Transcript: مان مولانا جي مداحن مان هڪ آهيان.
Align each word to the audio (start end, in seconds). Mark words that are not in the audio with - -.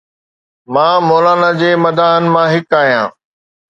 مان 0.73 0.95
مولانا 1.07 1.49
جي 1.61 1.71
مداحن 1.85 2.23
مان 2.33 2.47
هڪ 2.53 2.69
آهيان. 2.81 3.09